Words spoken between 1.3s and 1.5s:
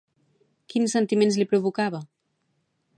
li